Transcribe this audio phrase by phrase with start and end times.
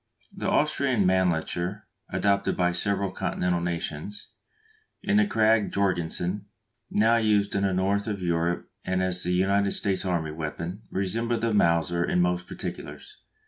[0.35, 4.29] The Austrian Mannlicher, adopted by several continental nations,
[5.03, 6.47] and the Krag Jorgensen
[6.89, 11.37] now used in the north of Europe and as the United States army weapon, resemble
[11.37, 13.15] the Mauser in most particulars.